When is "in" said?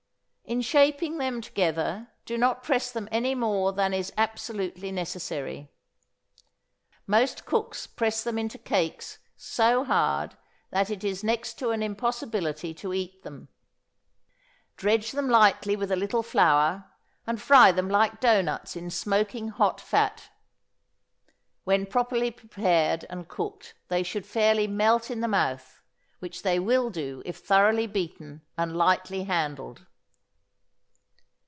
0.43-0.59, 18.75-18.89, 25.09-25.21